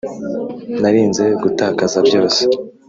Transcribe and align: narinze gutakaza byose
narinze 0.81 1.23
gutakaza 1.41 1.97
byose 2.07 2.41